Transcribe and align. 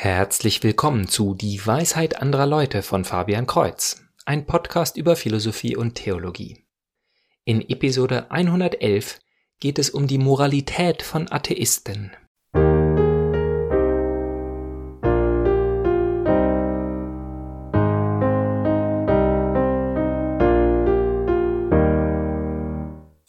Herzlich 0.00 0.62
willkommen 0.62 1.08
zu 1.08 1.34
Die 1.34 1.66
Weisheit 1.66 2.22
anderer 2.22 2.46
Leute 2.46 2.82
von 2.82 3.04
Fabian 3.04 3.48
Kreuz, 3.48 4.00
ein 4.26 4.46
Podcast 4.46 4.96
über 4.96 5.16
Philosophie 5.16 5.74
und 5.74 5.96
Theologie. 5.96 6.64
In 7.44 7.68
Episode 7.68 8.30
111 8.30 9.18
geht 9.58 9.76
es 9.76 9.90
um 9.90 10.06
die 10.06 10.18
Moralität 10.18 11.02
von 11.02 11.28
Atheisten. 11.32 12.12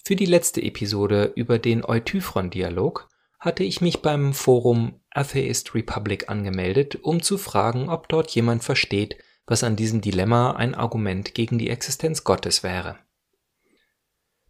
Für 0.06 0.16
die 0.16 0.28
letzte 0.28 0.62
Episode 0.62 1.34
über 1.36 1.58
den 1.58 1.84
Eutyphron-Dialog 1.84 3.10
hatte 3.40 3.64
ich 3.64 3.82
mich 3.82 4.04
beim 4.04 4.36
Forum 4.36 4.99
Atheist 5.12 5.74
Republic 5.74 6.30
angemeldet, 6.30 6.98
um 7.02 7.22
zu 7.22 7.38
fragen, 7.38 7.90
ob 7.90 8.08
dort 8.10 8.30
jemand 8.32 8.64
versteht, 8.64 9.18
was 9.46 9.64
an 9.64 9.76
diesem 9.76 10.02
Dilemma 10.02 10.52
ein 10.52 10.76
Argument 10.76 11.34
gegen 11.34 11.58
die 11.58 11.70
Existenz 11.70 12.24
Gottes 12.24 12.64
wäre. 12.64 13.00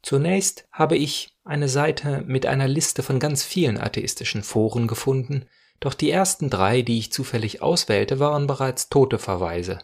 Zunächst 0.02 0.68
habe 0.72 0.98
ich 0.98 1.38
eine 1.44 1.70
Seite 1.70 2.24
mit 2.26 2.46
einer 2.46 2.68
Liste 2.68 3.04
von 3.04 3.20
ganz 3.20 3.44
vielen 3.44 3.78
atheistischen 3.78 4.44
Foren 4.44 4.88
gefunden, 4.88 5.46
doch 5.80 5.94
die 5.94 6.12
ersten 6.12 6.50
drei, 6.50 6.82
die 6.82 6.98
ich 6.98 7.12
zufällig 7.12 7.62
auswählte, 7.62 8.20
waren 8.20 8.48
bereits 8.48 8.90
tote 8.90 9.20
Verweise, 9.20 9.80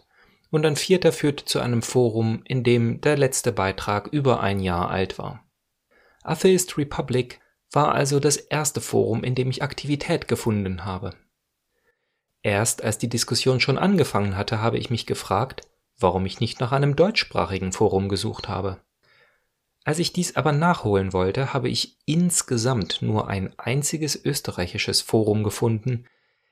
und 0.50 0.64
ein 0.66 0.76
vierter 0.76 1.12
führte 1.12 1.44
zu 1.44 1.60
einem 1.60 1.82
Forum, 1.82 2.42
in 2.44 2.64
dem 2.64 3.00
der 3.00 3.16
letzte 3.16 3.52
Beitrag 3.52 4.08
über 4.08 4.40
ein 4.40 4.60
Jahr 4.60 4.90
alt 4.90 5.18
war. 5.18 5.44
Atheist 6.22 6.76
Republic 6.76 7.40
war 7.76 7.94
also 7.94 8.18
das 8.18 8.38
erste 8.38 8.80
Forum, 8.80 9.22
in 9.22 9.34
dem 9.34 9.50
ich 9.50 9.62
Aktivität 9.62 10.26
gefunden 10.26 10.84
habe. 10.84 11.14
Erst 12.42 12.82
als 12.82 12.96
die 12.96 13.08
Diskussion 13.08 13.60
schon 13.60 13.76
angefangen 13.76 14.36
hatte, 14.36 14.60
habe 14.62 14.78
ich 14.78 14.88
mich 14.88 15.04
gefragt, 15.06 15.68
warum 15.98 16.26
ich 16.26 16.40
nicht 16.40 16.58
nach 16.58 16.72
einem 16.72 16.96
deutschsprachigen 16.96 17.72
Forum 17.72 18.08
gesucht 18.08 18.48
habe. 18.48 18.80
Als 19.84 19.98
ich 19.98 20.12
dies 20.12 20.36
aber 20.36 20.52
nachholen 20.52 21.12
wollte, 21.12 21.52
habe 21.52 21.68
ich 21.68 21.98
insgesamt 22.06 23.02
nur 23.02 23.28
ein 23.28 23.56
einziges 23.58 24.16
österreichisches 24.16 25.02
Forum 25.02 25.44
gefunden, 25.44 26.06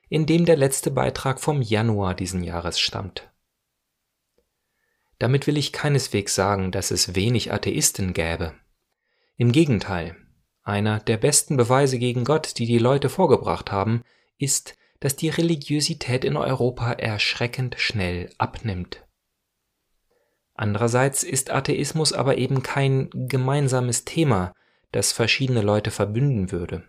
in 0.09 0.27
dem 0.27 0.45
der 0.45 0.57
letzte 0.57 0.91
Beitrag 0.91 1.41
vom 1.41 1.61
Januar 1.61 2.13
diesen 2.13 2.43
Jahres 2.43 2.79
stammt. 2.79 3.31
Damit 5.17 5.47
will 5.47 5.57
ich 5.57 5.73
keineswegs 5.73 6.35
sagen, 6.35 6.71
dass 6.71 6.91
es 6.91 7.15
wenig 7.15 7.51
Atheisten 7.51 8.13
gäbe. 8.13 8.53
Im 9.37 9.51
Gegenteil, 9.51 10.15
einer 10.65 10.99
der 10.99 11.17
besten 11.17 11.55
Beweise 11.55 11.97
gegen 11.97 12.25
Gott, 12.25 12.57
die 12.57 12.65
die 12.65 12.79
Leute 12.79 13.07
vorgebracht 13.07 13.71
haben, 13.71 14.03
ist, 14.37 14.75
dass 14.99 15.15
die 15.15 15.29
Religiosität 15.29 16.25
in 16.25 16.35
Europa 16.35 16.91
erschreckend 16.91 17.75
schnell 17.77 18.29
abnimmt. 18.37 19.05
Andererseits 20.55 21.23
ist 21.23 21.51
Atheismus 21.51 22.13
aber 22.13 22.37
eben 22.37 22.63
kein 22.63 23.09
gemeinsames 23.13 24.05
Thema, 24.05 24.53
das 24.91 25.11
verschiedene 25.11 25.61
Leute 25.61 25.91
verbünden 25.91 26.51
würde. 26.51 26.83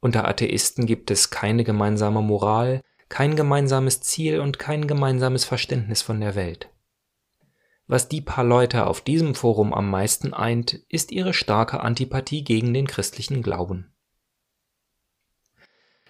Unter 0.00 0.26
Atheisten 0.26 0.86
gibt 0.86 1.10
es 1.10 1.30
keine 1.30 1.64
gemeinsame 1.64 2.22
Moral, 2.22 2.80
kein 3.08 3.36
gemeinsames 3.36 4.00
Ziel 4.00 4.40
und 4.40 4.58
kein 4.58 4.86
gemeinsames 4.86 5.44
Verständnis 5.44 6.02
von 6.02 6.20
der 6.20 6.34
Welt. 6.34 6.70
Was 7.86 8.08
die 8.08 8.20
paar 8.20 8.44
Leute 8.44 8.86
auf 8.86 9.00
diesem 9.00 9.34
Forum 9.34 9.72
am 9.72 9.88
meisten 9.88 10.34
eint, 10.34 10.80
ist 10.88 11.12
ihre 11.12 11.32
starke 11.32 11.80
Antipathie 11.80 12.42
gegen 12.42 12.74
den 12.74 12.86
christlichen 12.86 13.42
Glauben. 13.42 13.92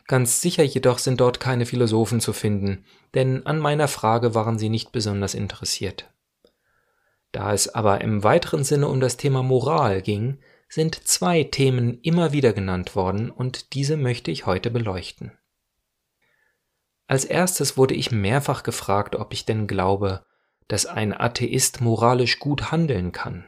Ganz 0.06 0.40
sicher 0.40 0.62
jedoch 0.62 0.98
sind 0.98 1.20
dort 1.20 1.40
keine 1.40 1.66
Philosophen 1.66 2.20
zu 2.20 2.32
finden, 2.32 2.84
denn 3.14 3.44
an 3.44 3.58
meiner 3.58 3.88
Frage 3.88 4.34
waren 4.34 4.58
sie 4.58 4.68
nicht 4.68 4.92
besonders 4.92 5.34
interessiert. 5.34 6.12
Da 7.32 7.52
es 7.52 7.74
aber 7.74 8.00
im 8.00 8.22
weiteren 8.22 8.64
Sinne 8.64 8.88
um 8.88 9.00
das 9.00 9.16
Thema 9.16 9.42
Moral 9.42 10.00
ging, 10.00 10.38
sind 10.68 11.06
zwei 11.06 11.44
Themen 11.44 12.00
immer 12.00 12.32
wieder 12.32 12.52
genannt 12.52 12.96
worden 12.96 13.30
und 13.30 13.74
diese 13.74 13.96
möchte 13.96 14.30
ich 14.30 14.46
heute 14.46 14.70
beleuchten. 14.70 15.32
Als 17.08 17.24
erstes 17.24 17.76
wurde 17.76 17.94
ich 17.94 18.10
mehrfach 18.10 18.62
gefragt, 18.62 19.16
ob 19.16 19.32
ich 19.32 19.44
denn 19.44 19.66
glaube, 19.66 20.24
dass 20.68 20.86
ein 20.86 21.12
Atheist 21.12 21.80
moralisch 21.80 22.38
gut 22.38 22.70
handeln 22.70 23.12
kann? 23.12 23.44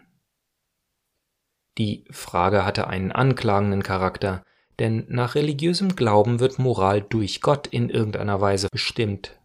Die 1.79 2.05
Frage 2.11 2.65
hatte 2.65 2.89
einen 2.89 3.13
anklagenden 3.13 3.85
Charakter, 3.85 4.43
denn 4.81 5.07
nach 5.09 5.37
religiösem 5.37 5.95
Glauben 5.95 6.41
wird 6.41 6.59
Moral 6.59 7.03
durch 7.03 7.41
Gott 7.41 7.69
in 7.69 7.89
irgendeiner 7.89 8.41
Weise 8.41 8.69
bestimmt. 8.71 9.41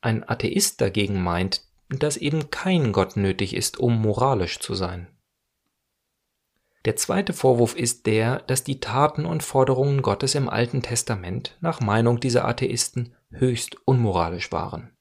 Ein 0.00 0.28
Atheist 0.28 0.80
dagegen 0.80 1.22
meint, 1.22 1.64
dass 1.88 2.16
eben 2.16 2.50
kein 2.50 2.92
Gott 2.92 3.16
nötig 3.16 3.54
ist, 3.54 3.78
um 3.78 4.00
moralisch 4.00 4.58
zu 4.58 4.74
sein. 4.74 5.08
Der 6.84 6.96
zweite 6.96 7.32
Vorwurf 7.32 7.74
ist 7.76 8.06
der, 8.06 8.40
dass 8.40 8.62
die 8.62 8.80
Taten 8.80 9.24
und 9.24 9.42
Forderungen 9.42 10.02
Gottes 10.02 10.34
im 10.34 10.48
Alten 10.48 10.82
Testament 10.82 11.56
nach 11.60 11.80
Meinung 11.80 12.20
dieser 12.20 12.46
Atheisten 12.46 13.14
höchst 13.30 13.76
unmoralisch 13.84 14.52
waren 14.52 14.96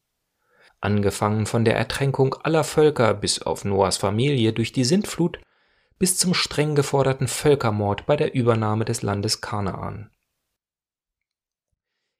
angefangen 0.79 1.45
von 1.45 1.65
der 1.65 1.75
Ertränkung 1.75 2.35
aller 2.35 2.63
Völker 2.63 3.13
bis 3.13 3.41
auf 3.41 3.65
Noahs 3.65 3.97
Familie 3.97 4.53
durch 4.53 4.71
die 4.71 4.85
Sintflut 4.85 5.39
bis 5.99 6.17
zum 6.17 6.33
streng 6.33 6.75
geforderten 6.75 7.27
Völkermord 7.27 8.05
bei 8.05 8.15
der 8.15 8.33
Übernahme 8.33 8.85
des 8.85 9.01
Landes 9.01 9.41
Kanaan. 9.41 10.11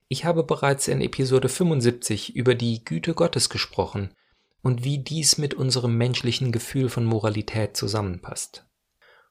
Ich 0.10 0.26
habe 0.26 0.44
bereits 0.44 0.88
in 0.88 1.02
Episode 1.02 1.50
75 1.50 2.36
über 2.36 2.56
die 2.56 2.84
Güte 2.84 3.14
Gottes 3.14 3.50
gesprochen 3.50 4.14
und 4.62 4.84
wie 4.84 5.00
dies 5.00 5.38
mit 5.38 5.54
unserem 5.54 5.98
menschlichen 5.98 6.52
Gefühl 6.52 6.90
von 6.90 7.06
Moralität 7.06 7.78
zusammenpasst. 7.78 8.66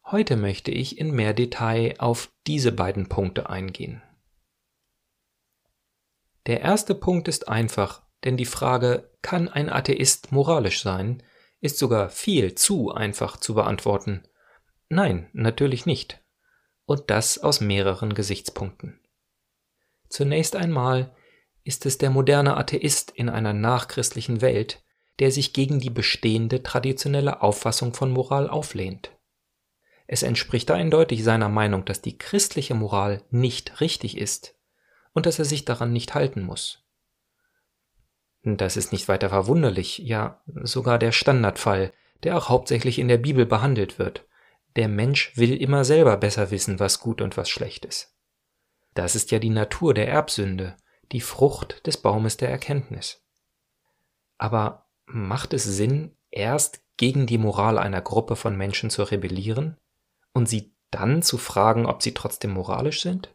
Heute 0.05 0.37
möchte 0.37 0.71
ich 0.71 0.99
in 0.99 1.11
mehr 1.11 1.35
Detail 1.35 1.95
auf 1.99 2.31
diese 2.47 2.73
beiden 2.73 3.09
Punkte 3.09 3.51
eingehen. 3.51 4.03
Der 6.47 6.61
erste 6.61 6.95
Punkt 6.95 7.27
ist 7.27 7.49
einfach 7.49 8.06
denn 8.27 8.37
die 8.37 8.45
Frage, 8.45 9.11
kann 9.23 9.49
ein 9.49 9.71
Atheist 9.71 10.33
moralisch 10.33 10.83
sein, 10.83 11.23
ist 11.61 11.79
sogar 11.79 12.11
viel 12.11 12.55
zu 12.55 12.93
einfach 12.93 13.39
zu 13.39 13.55
beantworten. 13.55 14.25
Nein, 14.89 15.31
natürlich 15.33 15.87
nicht. 15.87 16.23
Und 16.85 17.11
das 17.11 17.39
aus 17.39 17.61
mehreren 17.61 18.15
Gesichtspunkten. 18.15 19.01
Zunächst 20.09 20.55
einmal 20.55 21.15
ist 21.65 21.87
es 21.87 21.99
der 21.99 22.11
moderne 22.11 22.57
Atheist 22.57 23.11
in 23.11 23.29
einer 23.29 23.53
nachchristlichen 23.53 24.41
Welt, 24.41 24.83
der 25.19 25.33
sich 25.33 25.53
gegen 25.53 25.81
die 25.81 25.91
bestehende 25.91 26.63
traditionelle 26.63 27.43
Auffassung 27.43 27.95
von 27.95 28.11
Moral 28.13 28.49
auflehnt. 28.49 29.11
Es 30.07 30.23
entspricht 30.23 30.71
eindeutig 30.71 31.25
seiner 31.25 31.49
Meinung, 31.49 31.85
dass 31.85 32.03
die 32.03 32.19
christliche 32.19 32.75
Moral 32.75 33.25
nicht 33.31 33.81
richtig 33.81 34.19
ist 34.19 34.55
und 35.13 35.27
dass 35.27 35.39
er 35.39 35.45
sich 35.45 35.65
daran 35.65 35.93
nicht 35.93 36.15
halten 36.15 36.43
muss. 36.43 36.86
Das 38.49 38.77
ist 38.77 38.93
nicht 38.93 39.09
weiter 39.09 39.29
verwunderlich, 39.29 39.99
ja 39.99 40.41
sogar 40.47 41.01
der 41.01 41.11
Standardfall, 41.11 41.93
der 42.23 42.39
auch 42.39 42.49
hauptsächlich 42.49 43.01
in 43.01 43.09
der 43.09 43.19
Bibel 43.19 43.45
behandelt 43.45 43.99
wird. 43.99 44.25
Der 44.77 44.87
Mensch 44.87 45.37
will 45.37 45.61
immer 45.61 45.85
selber 45.85 46.17
besser 46.17 46.53
wissen, 46.53 46.79
was 46.79 47.01
gut 47.01 47.21
und 47.21 47.37
was 47.37 47.51
schlecht 47.51 47.85
ist. 47.85 48.15
Das 48.95 49.17
ist 49.17 49.33
ja 49.33 49.41
die 49.41 49.51
Natur 49.51 49.95
der 49.95 50.09
Erbsünde, 50.09 50.77
die 51.11 51.21
Frucht 51.21 51.85
des 51.89 51.97
Baumes 51.97 52.37
der 52.37 52.49
Erkenntnis. 52.49 53.27
Aber 54.39 54.87
macht 55.07 55.53
es 55.53 55.65
Sinn, 55.65 56.17
erst 56.31 56.83
gegen 56.97 57.27
die 57.27 57.39
Moral 57.39 57.79
einer 57.79 58.01
Gruppe 58.01 58.37
von 58.37 58.57
Menschen 58.57 58.91
zu 58.91 59.03
rebellieren 59.03 59.77
und 60.33 60.49
sie 60.49 60.73
dann 60.93 61.21
zu 61.21 61.37
fragen, 61.37 61.85
ob 61.85 62.01
sie 62.01 62.15
trotzdem 62.15 62.53
moralisch 62.53 63.03
sind? 63.03 63.35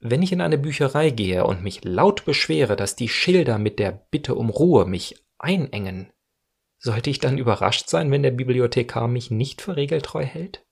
Wenn 0.00 0.22
ich 0.22 0.32
in 0.32 0.40
eine 0.40 0.56
Bücherei 0.58 1.10
gehe 1.10 1.44
und 1.44 1.62
mich 1.62 1.84
laut 1.84 2.24
beschwere, 2.24 2.74
dass 2.74 2.96
die 2.96 3.08
Schilder 3.08 3.58
mit 3.58 3.78
der 3.78 3.92
Bitte 3.92 4.34
um 4.34 4.48
Ruhe 4.48 4.86
mich 4.86 5.22
einengen, 5.38 6.10
sollte 6.78 7.10
ich 7.10 7.18
dann 7.18 7.36
überrascht 7.36 7.88
sein, 7.88 8.10
wenn 8.10 8.22
der 8.22 8.30
Bibliothekar 8.30 9.08
mich 9.08 9.30
nicht 9.30 9.60
für 9.60 9.76
regeltreu 9.76 10.24
hält? 10.24 10.64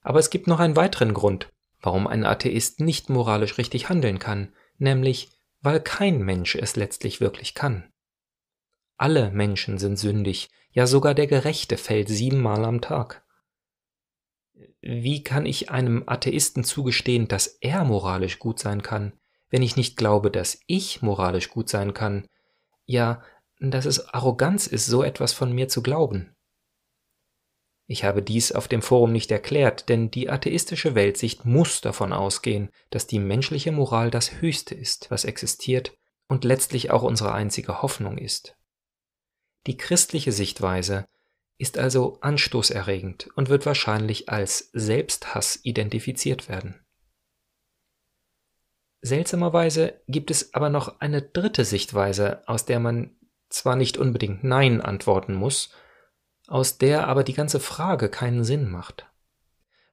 Aber 0.00 0.18
es 0.18 0.30
gibt 0.30 0.46
noch 0.46 0.58
einen 0.58 0.76
weiteren 0.76 1.12
Grund, 1.12 1.52
warum 1.80 2.06
ein 2.06 2.24
Atheist 2.24 2.80
nicht 2.80 3.10
moralisch 3.10 3.58
richtig 3.58 3.90
handeln 3.90 4.18
kann, 4.18 4.54
nämlich 4.78 5.30
weil 5.60 5.80
kein 5.80 6.20
Mensch 6.20 6.54
es 6.54 6.76
letztlich 6.76 7.20
wirklich 7.20 7.54
kann. 7.54 7.90
Alle 8.96 9.30
Menschen 9.30 9.78
sind 9.78 9.96
sündig, 9.96 10.50
ja 10.70 10.86
sogar 10.86 11.14
der 11.14 11.26
Gerechte 11.26 11.76
fällt 11.76 12.08
siebenmal 12.08 12.64
am 12.64 12.80
Tag. 12.80 13.23
Wie 14.86 15.22
kann 15.22 15.46
ich 15.46 15.70
einem 15.70 16.04
Atheisten 16.06 16.62
zugestehen, 16.62 17.26
dass 17.26 17.46
er 17.46 17.84
moralisch 17.84 18.38
gut 18.38 18.58
sein 18.58 18.82
kann, 18.82 19.14
wenn 19.48 19.62
ich 19.62 19.76
nicht 19.76 19.96
glaube, 19.96 20.30
dass 20.30 20.60
ich 20.66 21.00
moralisch 21.00 21.48
gut 21.48 21.70
sein 21.70 21.94
kann? 21.94 22.26
Ja, 22.84 23.22
dass 23.60 23.86
es 23.86 24.10
Arroganz 24.10 24.66
ist, 24.66 24.84
so 24.84 25.02
etwas 25.02 25.32
von 25.32 25.52
mir 25.52 25.68
zu 25.68 25.82
glauben. 25.82 26.36
Ich 27.86 28.04
habe 28.04 28.22
dies 28.22 28.52
auf 28.52 28.68
dem 28.68 28.82
Forum 28.82 29.12
nicht 29.12 29.30
erklärt, 29.30 29.88
denn 29.88 30.10
die 30.10 30.28
atheistische 30.28 30.94
Weltsicht 30.94 31.46
muss 31.46 31.80
davon 31.80 32.12
ausgehen, 32.12 32.68
dass 32.90 33.06
die 33.06 33.18
menschliche 33.18 33.72
Moral 33.72 34.10
das 34.10 34.42
Höchste 34.42 34.74
ist, 34.74 35.10
was 35.10 35.24
existiert 35.24 35.96
und 36.28 36.44
letztlich 36.44 36.90
auch 36.90 37.02
unsere 37.02 37.32
einzige 37.32 37.80
Hoffnung 37.80 38.18
ist. 38.18 38.54
Die 39.66 39.78
christliche 39.78 40.32
Sichtweise 40.32 41.06
ist 41.58 41.78
also 41.78 42.18
anstoßerregend 42.20 43.28
und 43.36 43.48
wird 43.48 43.66
wahrscheinlich 43.66 44.28
als 44.28 44.70
Selbsthass 44.72 45.60
identifiziert 45.62 46.48
werden. 46.48 46.84
Seltsamerweise 49.02 50.00
gibt 50.08 50.30
es 50.30 50.54
aber 50.54 50.70
noch 50.70 51.00
eine 51.00 51.20
dritte 51.20 51.64
Sichtweise, 51.64 52.42
aus 52.48 52.64
der 52.64 52.80
man 52.80 53.14
zwar 53.50 53.76
nicht 53.76 53.98
unbedingt 53.98 54.44
Nein 54.44 54.80
antworten 54.80 55.34
muss, 55.34 55.70
aus 56.46 56.78
der 56.78 57.06
aber 57.06 57.22
die 57.22 57.34
ganze 57.34 57.60
Frage 57.60 58.08
keinen 58.08 58.44
Sinn 58.44 58.70
macht. 58.70 59.06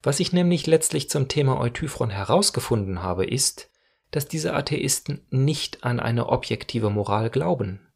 Was 0.02 0.20
ich 0.20 0.34
nämlich 0.34 0.66
letztlich 0.66 1.10
zum 1.10 1.28
Thema 1.28 1.60
Eutyphron 1.60 2.10
herausgefunden 2.10 3.04
habe, 3.04 3.26
ist, 3.26 3.70
dass 4.10 4.28
diese 4.28 4.54
Atheisten 4.54 5.26
nicht 5.30 5.84
an 5.84 6.00
eine 6.00 6.30
objektive 6.30 6.90
Moral 6.90 7.30
glauben. 7.30 7.91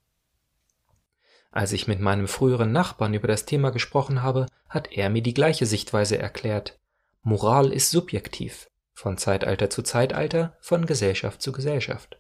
Als 1.56 1.72
ich 1.72 1.88
mit 1.88 2.02
meinem 2.02 2.28
früheren 2.28 2.74
Nachbarn 2.74 3.13
über 3.13 3.30
das 3.30 3.46
Thema 3.46 3.69
gesprochen 3.69 4.22
habe, 4.22 4.48
hat 4.68 4.92
er 4.92 5.10
mir 5.10 5.22
die 5.22 5.34
gleiche 5.34 5.66
Sichtweise 5.66 6.18
erklärt. 6.18 6.78
Moral 7.22 7.72
ist 7.72 7.92
subjektiv, 7.92 8.69
von 8.94 9.18
Zeitalter 9.18 9.69
zu 9.69 9.81
Zeitalter, 9.81 10.57
von 10.60 10.86
Gesellschaft 10.86 11.42
zu 11.42 11.54
Gesellschaft. 11.54 12.19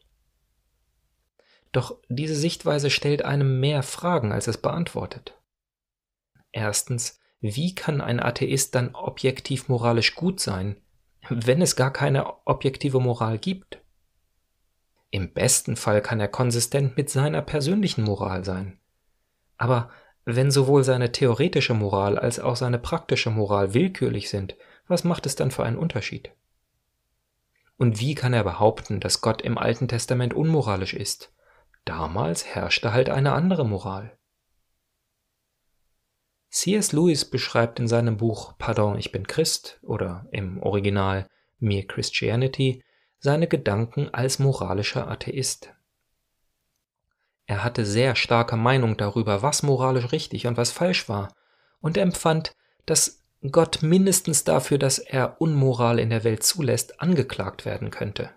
Doch 1.73 1.97
diese 2.07 2.33
Sichtweise 2.33 2.89
stellt 2.89 3.25
einem 3.25 3.59
mehr 3.59 3.83
Fragen, 3.83 4.31
als 4.31 4.47
es 4.47 4.57
beantwortet. 4.57 5.37
Erstens, 6.53 7.19
wie 7.41 7.75
kann 7.75 7.99
ein 7.99 8.21
Atheist 8.21 8.73
dann 8.73 8.95
objektiv 8.95 9.67
moralisch 9.67 10.15
gut 10.15 10.39
sein, 10.39 10.79
wenn 11.27 11.61
es 11.61 11.75
gar 11.75 11.91
keine 11.91 12.47
objektive 12.47 13.01
Moral 13.01 13.37
gibt? 13.37 13.81
Im 15.09 15.33
besten 15.33 15.75
Fall 15.75 16.01
kann 16.01 16.21
er 16.21 16.29
konsistent 16.29 16.95
mit 16.95 17.09
seiner 17.09 17.41
persönlichen 17.41 18.05
Moral 18.05 18.45
sein. 18.45 18.79
Aber 19.57 19.89
wenn 20.25 20.51
sowohl 20.51 20.83
seine 20.83 21.11
theoretische 21.11 21.73
Moral 21.73 22.17
als 22.17 22.39
auch 22.39 22.55
seine 22.55 22.79
praktische 22.79 23.29
Moral 23.29 23.73
willkürlich 23.73 24.29
sind, 24.29 24.55
was 24.87 25.03
macht 25.03 25.25
es 25.25 25.35
dann 25.35 25.51
für 25.51 25.63
einen 25.63 25.77
Unterschied? 25.77 26.31
Und 27.77 27.99
wie 27.99 28.15
kann 28.15 28.33
er 28.33 28.43
behaupten, 28.43 28.99
dass 28.99 29.21
Gott 29.21 29.41
im 29.41 29.57
Alten 29.57 29.87
Testament 29.87 30.33
unmoralisch 30.33 30.93
ist? 30.93 31.33
Damals 31.83 32.45
herrschte 32.45 32.93
halt 32.93 33.09
eine 33.09 33.33
andere 33.33 33.65
Moral. 33.65 34.17
C.S. 36.49 36.93
Lewis 36.93 37.25
beschreibt 37.25 37.79
in 37.79 37.87
seinem 37.87 38.17
Buch 38.17 38.57
Pardon, 38.57 38.97
ich 38.97 39.11
bin 39.11 39.27
Christ 39.27 39.79
oder 39.83 40.25
im 40.31 40.63
Original 40.63 41.27
Mere 41.59 41.85
Christianity 41.85 42.81
seine 43.19 43.47
Gedanken 43.47 44.09
als 44.13 44.39
moralischer 44.39 45.09
Atheist. 45.09 45.73
Er 47.47 47.63
hatte 47.63 47.85
sehr 47.85 48.15
starke 48.15 48.55
Meinung 48.55 48.97
darüber, 48.97 49.41
was 49.41 49.63
moralisch 49.63 50.11
richtig 50.11 50.47
und 50.47 50.57
was 50.57 50.71
falsch 50.71 51.07
war, 51.07 51.33
und 51.79 51.97
empfand, 51.97 52.55
dass 52.85 53.23
Gott 53.51 53.83
mindestens 53.83 54.43
dafür, 54.43 54.77
dass 54.77 54.97
er 54.97 55.39
Unmoral 55.39 55.99
in 55.99 56.09
der 56.09 56.23
Welt 56.23 56.43
zulässt, 56.43 57.01
angeklagt 57.01 57.65
werden 57.65 57.91
könnte. 57.91 58.31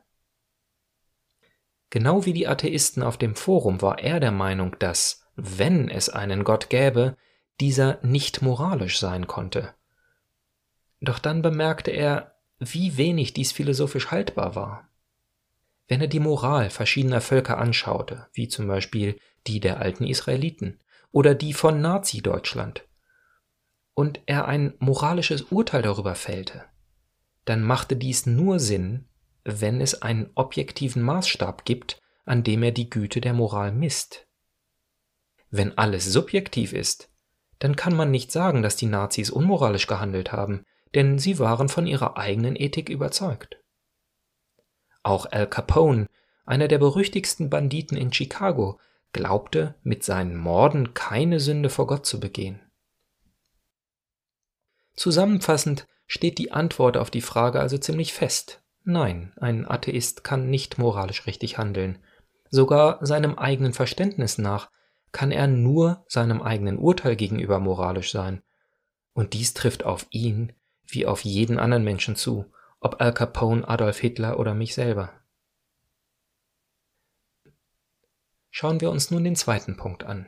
Genau 1.91 2.27
wie 2.27 2.35
die 2.35 2.47
Atheisten 2.47 3.03
auf 3.03 3.17
dem 3.17 3.35
Forum 3.35 3.81
war 3.81 3.99
er 3.99 4.21
der 4.21 4.33
Meinung, 4.33 4.77
dass, 4.79 5.25
wenn 5.37 5.89
es 5.89 6.11
einen 6.11 6.45
Gott 6.45 6.69
gäbe, 6.69 7.17
dieser 7.61 7.99
nicht 8.03 8.43
moralisch 8.43 8.99
sein 8.99 9.27
konnte. 9.27 9.75
Doch 11.01 11.19
dann 11.19 11.43
bemerkte 11.43 11.91
er, 11.91 12.35
wie 12.59 12.97
wenig 12.97 13.33
dies 13.33 13.53
philosophisch 13.53 14.11
haltbar 14.11 14.55
war. 14.55 14.88
Wenn 15.89 16.03
er 16.03 16.07
die 16.07 16.21
Moral 16.21 16.71
verschiedener 16.71 17.23
Völker 17.23 17.59
anschaute, 17.59 18.29
wie 18.33 18.47
zum 18.47 18.69
Beispiel 18.69 19.19
die 19.47 19.59
der 19.59 19.81
alten 19.81 20.05
Israeliten 20.05 20.79
oder 21.11 21.35
die 21.35 21.55
von 21.55 21.81
Nazi-Deutschland, 21.81 22.85
und 23.95 24.21
er 24.27 24.47
ein 24.47 24.75
moralisches 24.79 25.43
Urteil 25.43 25.83
darüber 25.83 26.15
fällte, 26.15 26.65
dann 27.47 27.63
machte 27.63 27.97
dies 27.97 28.27
nur 28.27 28.61
Sinn, 28.61 29.09
wenn 29.43 29.81
es 29.81 30.03
einen 30.03 30.31
objektiven 30.35 31.03
Maßstab 31.03 31.65
gibt, 31.65 31.99
an 32.25 32.45
dem 32.45 32.63
er 32.63 32.71
die 32.71 32.91
Güte 32.91 33.21
der 33.21 33.33
Moral 33.33 33.73
misst. 33.73 34.29
Wenn 35.51 35.77
alles 35.79 36.05
subjektiv 36.05 36.75
ist, 36.75 37.11
dann 37.59 37.75
kann 37.75 37.97
man 37.97 38.11
nicht 38.11 38.31
sagen, 38.31 38.63
dass 38.63 38.77
die 38.77 38.87
Nazis 38.87 39.31
unmoralisch 39.31 39.87
gehandelt 39.87 40.31
haben, 40.31 40.65
denn 40.95 41.19
sie 41.19 41.39
waren 41.39 41.69
von 41.69 41.87
ihrer 41.87 42.19
eigenen 42.19 42.55
Ethik 42.55 42.91
überzeugt. 42.91 43.58
Auch 45.09 45.25
Al 45.33 45.47
Capone, 45.47 46.07
einer 46.45 46.69
der 46.69 46.77
berüchtigsten 46.77 47.49
Banditen 47.49 47.97
in 47.97 48.13
Chicago, 48.13 48.79
glaubte, 49.15 49.75
mit 49.83 50.05
seinen 50.05 50.37
Morden 50.37 50.93
keine 50.93 51.41
Sünde 51.41 51.71
vor 51.71 51.87
Gott 51.87 52.05
zu 52.05 52.21
begehen. 52.21 52.61
Zusammenfassend 54.97 55.87
steht 56.07 56.37
die 56.37 56.53
Antwort 56.53 56.99
auf 56.99 57.11
die 57.11 57.23
Frage 57.23 57.59
also 57.59 57.79
ziemlich 57.79 58.13
fest. 58.13 58.63
Nein, 58.85 59.33
ein 59.41 59.67
Atheist 59.67 60.25
kann 60.25 60.51
nicht 60.51 60.77
moralisch 60.77 61.27
richtig 61.27 61.57
handeln. 61.57 61.97
Sogar 62.51 62.99
seinem 63.01 63.39
eigenen 63.39 63.73
Verständnis 63.73 64.37
nach 64.37 64.71
kann 65.11 65.31
er 65.31 65.47
nur 65.47 66.05
seinem 66.07 66.43
eigenen 66.43 66.77
Urteil 66.77 67.17
gegenüber 67.17 67.61
moralisch 67.61 68.13
sein. 68.13 68.43
Und 69.15 69.33
dies 69.33 69.55
trifft 69.55 69.87
auf 69.87 70.07
ihn 70.11 70.53
wie 70.87 71.07
auf 71.07 71.25
jeden 71.25 71.59
anderen 71.59 71.85
Menschen 71.85 72.15
zu, 72.15 72.45
ob 72.81 73.01
Al 73.01 73.13
Capone, 73.13 73.67
Adolf 73.67 73.99
Hitler 73.99 74.39
oder 74.39 74.55
mich 74.55 74.75
selber. 74.75 75.13
Schauen 78.51 78.81
wir 78.81 78.91
uns 78.91 79.11
nun 79.11 79.25
den 79.25 79.37
zweiten 79.37 79.77
Punkt 79.77 80.05
an. 80.05 80.27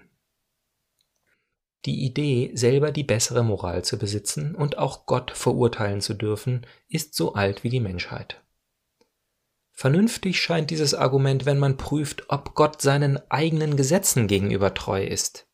Die 1.87 2.05
Idee, 2.05 2.50
selber 2.55 2.93
die 2.93 3.05
bessere 3.05 3.43
Moral 3.43 3.85
zu 3.85 3.99
besitzen 3.99 4.55
und 4.55 4.76
auch 4.76 5.06
Gott 5.06 5.31
verurteilen 5.31 6.00
zu 6.00 6.14
dürfen, 6.14 6.67
ist 6.88 7.14
so 7.14 7.35
alt 7.35 7.64
wie 7.64 7.70
die 7.70 7.81
Menschheit. 7.81 8.43
Vernünftig 9.73 10.38
scheint 10.38 10.70
dieses 10.70 10.93
Argument, 10.93 11.47
wenn 11.47 11.58
man 11.58 11.79
prüft, 11.79 12.29
ob 12.29 12.55
Gott 12.55 12.82
seinen 12.82 13.19
eigenen 13.31 13.79
Gesetzen 13.79 14.26
gegenüber 14.26 14.75
treu 14.75 15.02
ist. 15.02 15.49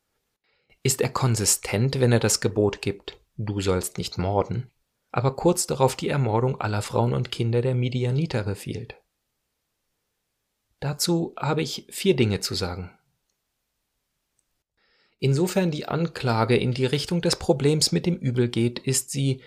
Ist 0.83 1.01
er 1.01 1.11
konsistent, 1.11 2.01
wenn 2.01 2.11
er 2.11 2.19
das 2.19 2.41
Gebot 2.41 2.83
gibt, 2.83 3.21
du 3.37 3.61
sollst 3.61 3.99
nicht 3.99 4.19
morden? 4.19 4.69
Aber 5.17 5.35
kurz 5.35 5.67
darauf 5.67 5.97
die 5.97 6.11
Ermordung 6.11 6.61
aller 6.61 6.83
Frauen 6.83 7.15
und 7.15 7.33
Kinder 7.33 7.63
der 7.63 7.75
Midianiter 7.75 8.43
befiehlt. 8.43 8.97
Dazu 10.79 11.35
habe 11.39 11.63
ich 11.63 11.87
vier 11.89 12.15
Dinge 12.15 12.41
zu 12.41 12.55
sagen. 12.55 12.91
Insofern 15.19 15.71
die 15.71 15.89
Anklage 15.89 16.59
in 16.59 16.75
die 16.75 16.85
Richtung 16.85 17.23
des 17.23 17.37
Problems 17.37 17.93
mit 17.93 18.05
dem 18.05 18.17
Übel 18.17 18.49
geht, 18.49 18.79
ist 18.79 19.11
sie, 19.11 19.41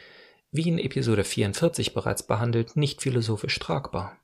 wie 0.50 0.68
in 0.68 0.80
Episode 0.80 1.24
44 1.24 1.94
bereits 1.94 2.24
behandelt, 2.24 2.76
nicht 2.76 3.04
philosophisch 3.04 3.60
tragbar. 3.60 4.18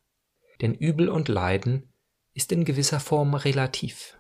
Denn 0.62 0.74
Übel 0.74 1.10
und 1.10 1.28
Leiden 1.28 1.94
ist 2.34 2.52
in 2.54 2.66
gewisser 2.66 3.00
Form 3.00 3.36
relativ. 3.36 4.18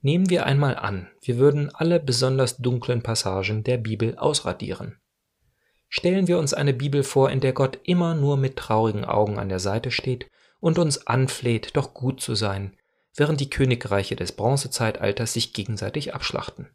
Nehmen 0.00 0.28
wir 0.30 0.46
einmal 0.46 0.74
an, 0.74 1.08
wir 1.20 1.38
würden 1.38 1.72
alle 1.72 2.00
besonders 2.00 2.56
dunklen 2.56 3.04
Passagen 3.04 3.62
der 3.62 3.78
Bibel 3.78 4.18
ausradieren. 4.18 4.98
Stellen 5.88 6.28
wir 6.28 6.38
uns 6.38 6.52
eine 6.54 6.74
Bibel 6.74 7.02
vor, 7.02 7.30
in 7.30 7.40
der 7.40 7.52
Gott 7.52 7.80
immer 7.84 8.14
nur 8.14 8.36
mit 8.36 8.56
traurigen 8.56 9.04
Augen 9.04 9.38
an 9.38 9.48
der 9.48 9.58
Seite 9.58 9.90
steht 9.90 10.30
und 10.60 10.78
uns 10.78 11.06
anfleht, 11.06 11.76
doch 11.76 11.94
gut 11.94 12.20
zu 12.20 12.34
sein, 12.34 12.76
während 13.14 13.40
die 13.40 13.50
Königreiche 13.50 14.16
des 14.16 14.32
Bronzezeitalters 14.32 15.32
sich 15.32 15.52
gegenseitig 15.52 16.14
abschlachten. 16.14 16.68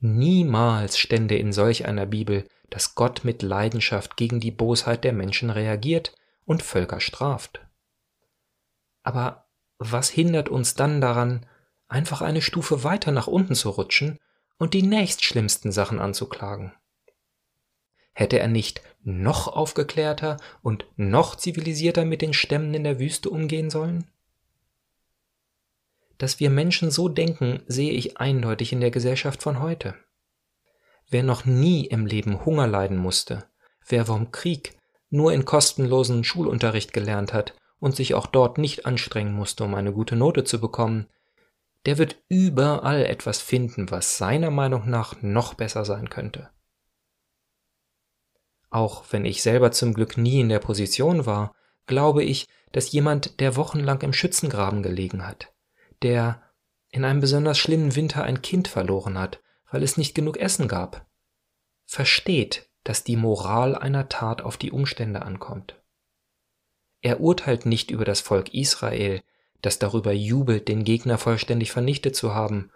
Niemals 0.00 0.98
stände 0.98 1.36
in 1.36 1.52
solch 1.52 1.86
einer 1.86 2.06
Bibel, 2.06 2.46
dass 2.70 2.94
Gott 2.94 3.24
mit 3.24 3.42
Leidenschaft 3.42 4.16
gegen 4.16 4.38
die 4.38 4.50
Bosheit 4.50 5.02
der 5.02 5.12
Menschen 5.12 5.50
reagiert 5.50 6.14
und 6.44 6.62
Völker 6.62 7.00
straft. 7.00 7.66
Aber 9.02 9.48
was 9.78 10.10
hindert 10.10 10.48
uns 10.48 10.74
dann 10.74 11.00
daran, 11.00 11.46
einfach 11.88 12.20
eine 12.20 12.42
Stufe 12.42 12.84
weiter 12.84 13.10
nach 13.10 13.26
unten 13.26 13.54
zu 13.54 13.70
rutschen 13.70 14.18
und 14.58 14.74
die 14.74 14.82
nächstschlimmsten 14.82 15.72
Sachen 15.72 15.98
anzuklagen? 15.98 16.72
Hätte 18.18 18.40
er 18.40 18.48
nicht 18.48 18.82
noch 19.04 19.46
aufgeklärter 19.46 20.38
und 20.60 20.86
noch 20.96 21.36
zivilisierter 21.36 22.04
mit 22.04 22.20
den 22.20 22.34
Stämmen 22.34 22.74
in 22.74 22.82
der 22.82 22.98
Wüste 22.98 23.30
umgehen 23.30 23.70
sollen? 23.70 24.10
Dass 26.18 26.40
wir 26.40 26.50
Menschen 26.50 26.90
so 26.90 27.08
denken, 27.08 27.62
sehe 27.68 27.92
ich 27.92 28.16
eindeutig 28.18 28.72
in 28.72 28.80
der 28.80 28.90
Gesellschaft 28.90 29.40
von 29.40 29.60
heute. 29.60 29.94
Wer 31.08 31.22
noch 31.22 31.44
nie 31.44 31.86
im 31.86 32.06
Leben 32.06 32.44
Hunger 32.44 32.66
leiden 32.66 32.96
musste, 32.96 33.44
wer 33.86 34.06
vom 34.06 34.32
Krieg 34.32 34.76
nur 35.10 35.32
in 35.32 35.44
kostenlosen 35.44 36.24
Schulunterricht 36.24 36.92
gelernt 36.92 37.32
hat 37.32 37.54
und 37.78 37.94
sich 37.94 38.14
auch 38.14 38.26
dort 38.26 38.58
nicht 38.58 38.84
anstrengen 38.84 39.32
musste, 39.32 39.62
um 39.62 39.76
eine 39.76 39.92
gute 39.92 40.16
Note 40.16 40.42
zu 40.42 40.60
bekommen, 40.60 41.06
der 41.86 41.98
wird 41.98 42.16
überall 42.28 43.06
etwas 43.06 43.40
finden, 43.40 43.92
was 43.92 44.18
seiner 44.18 44.50
Meinung 44.50 44.90
nach 44.90 45.22
noch 45.22 45.54
besser 45.54 45.84
sein 45.84 46.10
könnte. 46.10 46.50
Auch 48.70 49.04
wenn 49.10 49.24
ich 49.24 49.42
selber 49.42 49.72
zum 49.72 49.94
Glück 49.94 50.16
nie 50.16 50.40
in 50.40 50.48
der 50.48 50.58
Position 50.58 51.26
war, 51.26 51.54
glaube 51.86 52.22
ich, 52.22 52.48
dass 52.72 52.92
jemand, 52.92 53.40
der 53.40 53.56
wochenlang 53.56 54.02
im 54.02 54.12
Schützengraben 54.12 54.82
gelegen 54.82 55.26
hat, 55.26 55.54
der 56.02 56.42
in 56.90 57.04
einem 57.04 57.20
besonders 57.20 57.58
schlimmen 57.58 57.96
Winter 57.96 58.24
ein 58.24 58.42
Kind 58.42 58.68
verloren 58.68 59.18
hat, 59.18 59.40
weil 59.70 59.82
es 59.82 59.96
nicht 59.96 60.14
genug 60.14 60.38
Essen 60.38 60.68
gab, 60.68 61.06
versteht, 61.84 62.68
dass 62.84 63.04
die 63.04 63.16
Moral 63.16 63.74
einer 63.74 64.08
Tat 64.08 64.42
auf 64.42 64.56
die 64.56 64.72
Umstände 64.72 65.22
ankommt. 65.22 65.80
Er 67.00 67.20
urteilt 67.20 67.66
nicht 67.66 67.90
über 67.90 68.04
das 68.04 68.20
Volk 68.20 68.52
Israel, 68.54 69.22
das 69.62 69.78
darüber 69.78 70.12
jubelt, 70.12 70.68
den 70.68 70.84
Gegner 70.84 71.18
vollständig 71.18 71.70
vernichtet 71.70 72.16
zu 72.16 72.34
haben, 72.34 72.70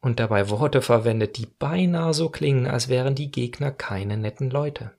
und 0.00 0.20
dabei 0.20 0.50
Worte 0.50 0.82
verwendet, 0.82 1.36
die 1.36 1.46
beinahe 1.46 2.14
so 2.14 2.28
klingen, 2.28 2.66
als 2.66 2.88
wären 2.88 3.14
die 3.14 3.30
Gegner 3.30 3.70
keine 3.72 4.16
netten 4.16 4.50
Leute. 4.50 4.92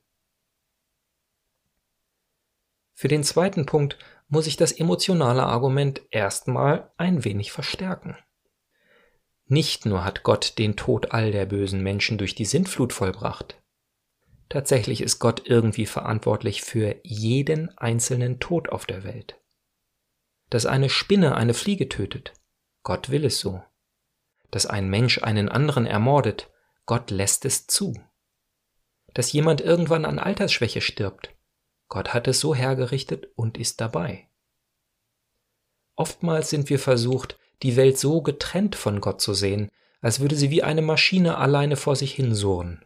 Für 2.94 3.08
den 3.08 3.24
zweiten 3.24 3.66
Punkt 3.66 3.98
muss 4.28 4.48
ich 4.48 4.58
das 4.58 4.72
emotionale 4.72 5.44
Argument 5.44 6.02
erstmal 6.10 6.92
ein 6.98 7.24
wenig 7.24 7.52
verstärken. 7.52 8.18
Nicht 9.46 9.86
nur 9.86 10.04
hat 10.04 10.24
Gott 10.24 10.58
den 10.58 10.76
Tod 10.76 11.12
all 11.12 11.32
der 11.32 11.46
bösen 11.46 11.82
Menschen 11.82 12.18
durch 12.18 12.36
die 12.36 12.46
Sintflut 12.46 12.92
vollbracht. 12.92 13.62
Tatsächlich 14.50 15.02
ist 15.02 15.20
Gott 15.20 15.44
irgendwie 15.46 15.86
verantwortlich 15.86 16.62
für 16.62 16.96
jeden 17.04 17.78
einzelnen 17.78 18.40
Tod 18.40 18.70
auf 18.70 18.86
der 18.86 19.04
Welt. 19.04 19.40
Dass 20.50 20.66
eine 20.66 20.90
Spinne 20.90 21.36
eine 21.36 21.54
Fliege 21.54 21.88
tötet, 21.90 22.34
Gott 22.84 23.10
will 23.10 23.26
es 23.26 23.40
so. 23.40 23.62
Dass 24.52 24.66
ein 24.66 24.90
Mensch 24.90 25.22
einen 25.24 25.50
anderen 25.50 25.86
ermordet, 25.86 26.50
Gott 26.86 27.12
lässt 27.12 27.46
es 27.46 27.68
zu. 27.68 27.94
Dass 29.14 29.32
jemand 29.32 29.62
irgendwann 29.62 30.06
an 30.06 30.20
Altersschwäche 30.20 30.82
stirbt, 30.82 31.36
Gott 31.90 32.14
hat 32.14 32.28
es 32.28 32.40
so 32.40 32.54
hergerichtet 32.54 33.28
und 33.36 33.58
ist 33.58 33.82
dabei. 33.82 34.28
Oftmals 35.96 36.50
sind 36.50 36.70
wir 36.70 36.80
versucht, 36.80 37.40
die 37.64 37.76
Welt 37.76 37.98
so 37.98 38.22
getrennt 38.22 38.76
von 38.76 39.02
Gott 39.02 39.22
zu 39.22 39.34
sehen, 39.34 39.70
als 40.02 40.20
würde 40.20 40.36
sie 40.36 40.52
wie 40.52 40.64
eine 40.64 40.82
Maschine 40.82 41.38
alleine 41.38 41.76
vor 41.76 41.96
sich 41.96 42.14
hin 42.14 42.36
surren. 42.36 42.86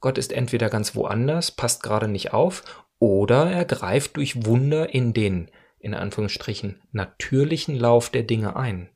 Gott 0.00 0.18
ist 0.18 0.32
entweder 0.32 0.68
ganz 0.68 0.94
woanders, 0.94 1.52
passt 1.52 1.82
gerade 1.82 2.08
nicht 2.08 2.32
auf, 2.32 2.64
oder 2.98 3.50
er 3.50 3.64
greift 3.64 4.16
durch 4.16 4.44
Wunder 4.44 4.92
in 4.92 5.12
den, 5.12 5.50
in 5.78 5.94
Anführungsstrichen, 5.94 6.82
natürlichen 6.92 7.76
Lauf 7.76 8.10
der 8.10 8.24
Dinge 8.24 8.56
ein. 8.56 8.90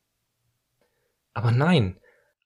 Aber 1.33 1.51
nein, 1.51 1.99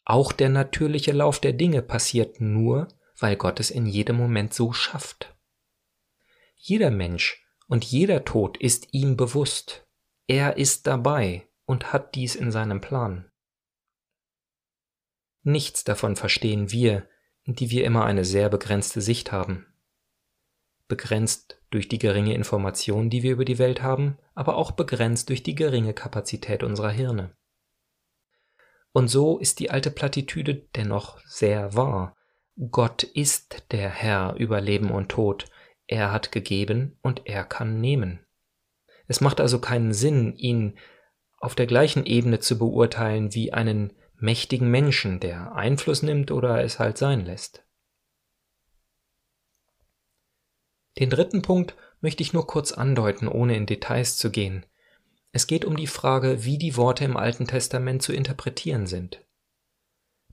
auch 0.03 0.31
der 0.31 0.49
natürliche 0.49 1.11
Lauf 1.11 1.39
der 1.39 1.53
Dinge 1.53 1.81
passiert 1.81 2.39
nur, 2.39 2.87
weil 3.19 3.35
Gott 3.35 3.59
es 3.59 3.71
in 3.71 3.85
jedem 3.85 4.17
Moment 4.17 4.53
so 4.53 4.73
schafft. 4.73 5.35
Jeder 6.55 6.91
Mensch 6.91 7.43
und 7.67 7.83
jeder 7.83 8.25
Tod 8.25 8.57
ist 8.57 8.87
ihm 8.91 9.17
bewusst. 9.17 9.87
Er 10.27 10.57
ist 10.57 10.87
dabei 10.87 11.47
und 11.65 11.93
hat 11.93 12.15
dies 12.15 12.35
in 12.35 12.51
seinem 12.51 12.81
Plan. 12.81 13.31
Nichts 15.43 15.83
davon 15.83 16.15
verstehen 16.15 16.71
wir, 16.71 17.07
die 17.45 17.69
wir 17.69 17.85
immer 17.85 18.05
eine 18.05 18.25
sehr 18.25 18.49
begrenzte 18.49 19.01
Sicht 19.01 19.31
haben. 19.31 19.67
Begrenzt 20.87 21.61
durch 21.69 21.87
die 21.87 21.99
geringe 21.99 22.33
Information, 22.33 23.09
die 23.09 23.23
wir 23.23 23.33
über 23.33 23.45
die 23.45 23.59
Welt 23.59 23.81
haben, 23.81 24.17
aber 24.33 24.55
auch 24.55 24.71
begrenzt 24.71 25.29
durch 25.29 25.43
die 25.43 25.55
geringe 25.55 25.93
Kapazität 25.93 26.63
unserer 26.63 26.91
Hirne. 26.91 27.35
Und 28.95 29.09
so 29.09 29.39
ist 29.39 29.59
die 29.59 29.71
alte 29.71 29.91
Plattitüde 29.91 30.55
dennoch 30.73 31.19
sehr 31.25 31.73
wahr. 31.75 32.15
Gott 32.71 33.03
ist 33.03 33.65
der 33.73 33.89
Herr 33.89 34.35
über 34.35 34.61
Leben 34.61 34.89
und 34.89 35.09
Tod, 35.09 35.47
er 35.85 36.13
hat 36.13 36.31
gegeben 36.31 36.97
und 37.01 37.23
er 37.25 37.43
kann 37.43 37.81
nehmen. 37.81 38.25
Es 39.07 39.19
macht 39.19 39.41
also 39.41 39.59
keinen 39.59 39.91
Sinn, 39.91 40.33
ihn 40.37 40.79
auf 41.39 41.55
der 41.55 41.65
gleichen 41.65 42.05
Ebene 42.05 42.39
zu 42.39 42.57
beurteilen 42.57 43.33
wie 43.33 43.51
einen 43.51 43.91
mächtigen 44.15 44.71
Menschen, 44.71 45.19
der 45.19 45.53
Einfluss 45.53 46.01
nimmt 46.01 46.31
oder 46.31 46.63
es 46.63 46.79
halt 46.79 46.97
sein 46.97 47.25
lässt. 47.25 47.65
Den 50.99 51.09
dritten 51.09 51.41
Punkt 51.41 51.75
möchte 51.99 52.23
ich 52.23 52.31
nur 52.31 52.47
kurz 52.47 52.71
andeuten, 52.71 53.27
ohne 53.27 53.57
in 53.57 53.65
Details 53.65 54.15
zu 54.15 54.31
gehen. 54.31 54.65
Es 55.35 55.47
geht 55.47 55.65
um 55.65 55.75
die 55.75 55.85
Frage, 55.85 56.45
wie 56.45 56.57
die 56.57 56.77
Worte 56.77 57.03
im 57.03 57.17
Alten 57.17 57.45
Testament 57.45 58.01
zu 58.01 58.13
interpretieren 58.13 58.87
sind. 58.87 59.19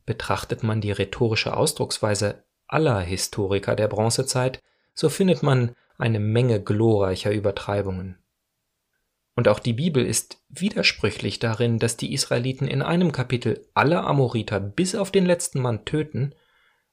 Betrachtet 0.06 0.62
man 0.62 0.80
die 0.80 0.92
rhetorische 0.92 1.56
Ausdrucksweise 1.56 2.44
aller 2.68 3.00
Historiker 3.00 3.74
der 3.74 3.88
Bronzezeit, 3.88 4.62
so 4.94 5.08
findet 5.08 5.42
man 5.42 5.74
eine 5.98 6.20
Menge 6.20 6.62
glorreicher 6.62 7.32
Übertreibungen. 7.32 8.16
Und 9.34 9.48
auch 9.48 9.58
die 9.58 9.72
Bibel 9.72 10.06
ist 10.06 10.40
widersprüchlich 10.48 11.40
darin, 11.40 11.80
dass 11.80 11.96
die 11.96 12.12
Israeliten 12.12 12.68
in 12.68 12.80
einem 12.80 13.10
Kapitel 13.10 13.66
alle 13.74 14.04
Amoriter 14.04 14.60
bis 14.60 14.94
auf 14.94 15.10
den 15.10 15.26
letzten 15.26 15.60
Mann 15.60 15.84
töten, 15.84 16.32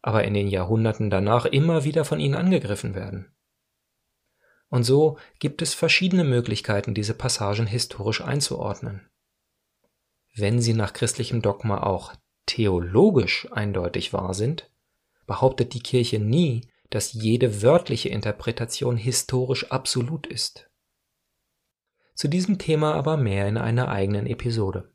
aber 0.01 0.23
in 0.23 0.33
den 0.33 0.47
Jahrhunderten 0.47 1.11
danach 1.11 1.45
immer 1.45 1.83
wieder 1.83 2.05
von 2.05 2.19
ihnen 2.19 2.33
angegriffen 2.33 2.95
werden. 2.95 3.31
Und 4.69 4.83
so 4.83 5.17
gibt 5.39 5.61
es 5.61 5.73
verschiedene 5.73 6.23
Möglichkeiten, 6.23 6.93
diese 6.93 7.13
Passagen 7.13 7.67
historisch 7.67 8.21
einzuordnen. 8.21 9.09
Wenn 10.35 10.61
sie 10.61 10.73
nach 10.73 10.93
christlichem 10.93 11.41
Dogma 11.41 11.83
auch 11.83 12.13
theologisch 12.45 13.47
eindeutig 13.51 14.13
wahr 14.13 14.33
sind, 14.33 14.69
behauptet 15.25 15.73
die 15.73 15.81
Kirche 15.81 16.19
nie, 16.19 16.67
dass 16.89 17.13
jede 17.13 17.61
wörtliche 17.61 18.09
Interpretation 18.09 18.97
historisch 18.97 19.71
absolut 19.71 20.27
ist. 20.27 20.69
Zu 22.15 22.27
diesem 22.27 22.57
Thema 22.57 22.95
aber 22.95 23.17
mehr 23.17 23.47
in 23.47 23.57
einer 23.57 23.89
eigenen 23.89 24.25
Episode. 24.25 24.91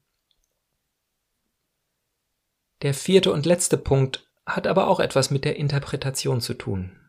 Der 2.83 2.95
vierte 2.95 3.33
und 3.33 3.47
letzte 3.47 3.78
Punkt 3.78 4.28
hat 4.45 4.66
aber 4.66 4.88
auch 4.88 5.00
etwas 5.00 5.31
mit 5.31 5.45
der 5.45 5.57
Interpretation 5.57 6.40
zu 6.40 6.54
tun. 6.54 7.03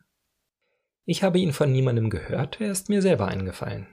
Ich 1.06 1.22
habe 1.22 1.38
ihn 1.38 1.54
von 1.54 1.72
niemandem 1.72 2.10
gehört, 2.10 2.60
er 2.60 2.70
ist 2.70 2.90
mir 2.90 3.00
selber 3.00 3.28
eingefallen. 3.28 3.86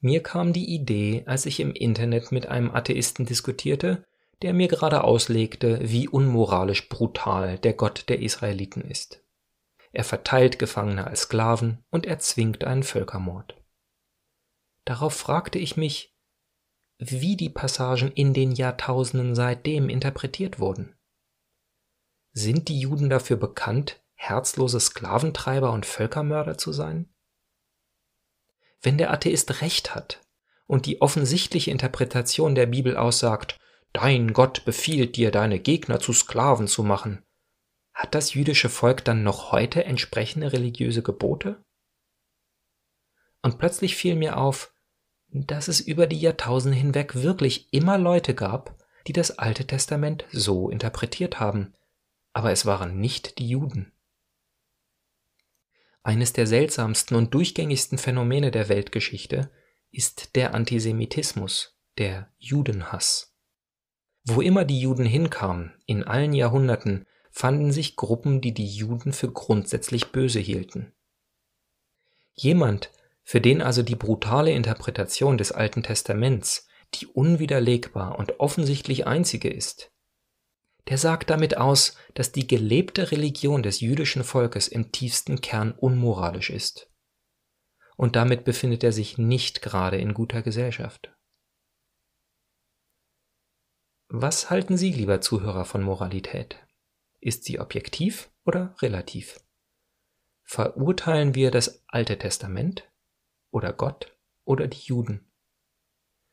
Mir 0.00 0.22
kam 0.22 0.52
die 0.52 0.74
Idee, 0.74 1.22
als 1.26 1.46
ich 1.46 1.60
im 1.60 1.72
Internet 1.72 2.32
mit 2.32 2.46
einem 2.46 2.72
Atheisten 2.72 3.26
diskutierte, 3.26 4.06
der 4.42 4.54
mir 4.54 4.66
gerade 4.66 5.04
auslegte, 5.04 5.78
wie 5.82 6.08
unmoralisch 6.08 6.88
brutal 6.88 7.58
der 7.58 7.74
Gott 7.74 8.08
der 8.08 8.20
Israeliten 8.20 8.80
ist 8.80 9.22
er 9.92 10.04
verteilt 10.04 10.58
Gefangene 10.58 11.06
als 11.06 11.22
Sklaven 11.22 11.84
und 11.90 12.06
erzwingt 12.06 12.64
einen 12.64 12.82
Völkermord. 12.82 13.56
Darauf 14.84 15.14
fragte 15.14 15.58
ich 15.58 15.76
mich, 15.76 16.16
wie 16.98 17.36
die 17.36 17.48
Passagen 17.48 18.12
in 18.12 18.34
den 18.34 18.52
Jahrtausenden 18.52 19.34
seitdem 19.34 19.88
interpretiert 19.88 20.58
wurden. 20.58 20.94
Sind 22.32 22.68
die 22.68 22.78
Juden 22.78 23.10
dafür 23.10 23.36
bekannt, 23.36 24.02
herzlose 24.22 24.80
Sklaventreiber 24.80 25.72
und 25.72 25.86
Völkermörder 25.86 26.58
zu 26.58 26.72
sein? 26.72 27.08
Wenn 28.82 28.98
der 28.98 29.10
Atheist 29.12 29.62
recht 29.62 29.94
hat 29.94 30.20
und 30.66 30.86
die 30.86 31.00
offensichtliche 31.00 31.70
Interpretation 31.70 32.54
der 32.54 32.66
Bibel 32.66 32.96
aussagt, 32.96 33.58
Dein 33.92 34.32
Gott 34.32 34.64
befiehlt 34.64 35.16
dir, 35.16 35.30
deine 35.30 35.58
Gegner 35.58 35.98
zu 35.98 36.12
Sklaven 36.12 36.68
zu 36.68 36.84
machen, 36.84 37.24
hat 37.92 38.14
das 38.14 38.34
jüdische 38.34 38.68
Volk 38.68 39.04
dann 39.04 39.24
noch 39.24 39.52
heute 39.52 39.84
entsprechende 39.84 40.52
religiöse 40.52 41.02
Gebote? 41.02 41.64
Und 43.42 43.58
plötzlich 43.58 43.96
fiel 43.96 44.14
mir 44.14 44.36
auf, 44.36 44.72
dass 45.28 45.68
es 45.68 45.80
über 45.80 46.06
die 46.06 46.20
Jahrtausende 46.20 46.76
hinweg 46.76 47.16
wirklich 47.16 47.72
immer 47.72 47.98
Leute 47.98 48.34
gab, 48.34 48.76
die 49.06 49.12
das 49.12 49.38
Alte 49.38 49.66
Testament 49.66 50.24
so 50.30 50.70
interpretiert 50.70 51.40
haben, 51.40 51.74
aber 52.32 52.52
es 52.52 52.66
waren 52.66 53.00
nicht 53.00 53.38
die 53.38 53.48
Juden. 53.48 53.92
Eines 56.02 56.32
der 56.32 56.46
seltsamsten 56.46 57.16
und 57.16 57.34
durchgängigsten 57.34 57.98
Phänomene 57.98 58.50
der 58.50 58.68
Weltgeschichte 58.68 59.50
ist 59.90 60.36
der 60.36 60.54
Antisemitismus, 60.54 61.78
der 61.98 62.32
Judenhass. 62.38 63.36
Wo 64.24 64.40
immer 64.40 64.64
die 64.64 64.80
Juden 64.80 65.06
hinkamen, 65.06 65.72
in 65.86 66.04
allen 66.04 66.32
Jahrhunderten, 66.32 67.06
fanden 67.30 67.72
sich 67.72 67.96
Gruppen, 67.96 68.40
die 68.40 68.54
die 68.54 68.66
Juden 68.66 69.12
für 69.12 69.30
grundsätzlich 69.30 70.12
böse 70.12 70.40
hielten. 70.40 70.92
Jemand, 72.34 72.90
für 73.22 73.40
den 73.40 73.62
also 73.62 73.82
die 73.82 73.96
brutale 73.96 74.52
Interpretation 74.52 75.38
des 75.38 75.52
Alten 75.52 75.82
Testaments 75.82 76.66
die 76.94 77.06
unwiderlegbar 77.06 78.18
und 78.18 78.40
offensichtlich 78.40 79.06
einzige 79.06 79.48
ist, 79.48 79.89
der 80.88 80.98
sagt 80.98 81.30
damit 81.30 81.56
aus, 81.56 81.96
dass 82.14 82.32
die 82.32 82.46
gelebte 82.46 83.10
Religion 83.10 83.62
des 83.62 83.80
jüdischen 83.80 84.24
Volkes 84.24 84.68
im 84.68 84.92
tiefsten 84.92 85.40
Kern 85.40 85.72
unmoralisch 85.72 86.50
ist. 86.50 86.90
Und 87.96 88.16
damit 88.16 88.44
befindet 88.44 88.82
er 88.82 88.92
sich 88.92 89.18
nicht 89.18 89.62
gerade 89.62 89.98
in 89.98 90.14
guter 90.14 90.42
Gesellschaft. 90.42 91.14
Was 94.08 94.50
halten 94.50 94.76
Sie, 94.76 94.92
lieber 94.92 95.20
Zuhörer, 95.20 95.64
von 95.64 95.82
Moralität? 95.82 96.66
Ist 97.20 97.44
sie 97.44 97.60
objektiv 97.60 98.32
oder 98.44 98.74
relativ? 98.80 99.38
Verurteilen 100.42 101.36
wir 101.36 101.52
das 101.52 101.84
Alte 101.86 102.18
Testament 102.18 102.90
oder 103.52 103.72
Gott 103.72 104.18
oder 104.44 104.66
die 104.66 104.80
Juden? 104.80 105.30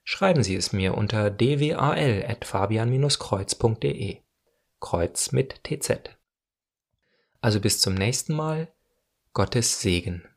Schreiben 0.04 0.42
Sie 0.42 0.56
es 0.56 0.74
mir 0.74 0.96
unter 0.96 1.30
dwal.fabian-kreuz.de. 1.30 4.27
Kreuz 4.80 5.32
mit 5.32 5.64
TZ. 5.64 6.16
Also 7.42 7.60
bis 7.60 7.80
zum 7.80 7.94
nächsten 7.94 8.34
Mal. 8.34 8.68
Gottes 9.34 9.82
Segen. 9.82 10.28